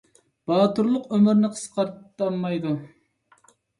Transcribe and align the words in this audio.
باتۇرلۇق 0.51 1.05
ئۆمۇرنى 1.17 1.51
قىسقارتامايدۇ 1.57 2.73